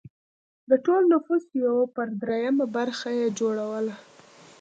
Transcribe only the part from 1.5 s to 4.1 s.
یو پر درېیمه برخه یې جوړوله.